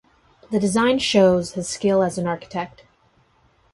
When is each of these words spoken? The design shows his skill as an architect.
The 0.49 0.59
design 0.59 0.97
shows 0.97 1.51
his 1.51 1.67
skill 1.67 2.01
as 2.01 2.17
an 2.17 2.25
architect. 2.25 2.85